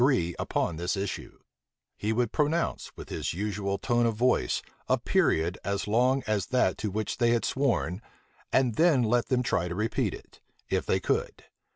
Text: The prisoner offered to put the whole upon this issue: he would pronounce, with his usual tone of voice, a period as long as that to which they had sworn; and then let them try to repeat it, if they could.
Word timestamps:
The 0.01 0.05
prisoner 0.05 0.19
offered 0.19 0.31
to 0.31 0.33
put 0.33 0.47
the 0.47 0.55
whole 0.59 0.63
upon 0.65 0.75
this 0.77 0.97
issue: 0.97 1.39
he 1.95 2.11
would 2.11 2.31
pronounce, 2.31 2.91
with 2.97 3.09
his 3.09 3.33
usual 3.35 3.77
tone 3.77 4.07
of 4.07 4.15
voice, 4.15 4.63
a 4.89 4.97
period 4.97 5.59
as 5.63 5.87
long 5.87 6.23
as 6.25 6.47
that 6.47 6.79
to 6.79 6.89
which 6.89 7.17
they 7.19 7.29
had 7.29 7.45
sworn; 7.45 8.01
and 8.51 8.77
then 8.77 9.03
let 9.03 9.27
them 9.27 9.43
try 9.43 9.67
to 9.67 9.75
repeat 9.75 10.15
it, 10.15 10.41
if 10.71 10.87
they 10.87 10.99
could. 10.99 11.43